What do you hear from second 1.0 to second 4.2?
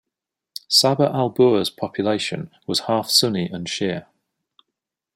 Al Boor's population was half Sunni and Shia.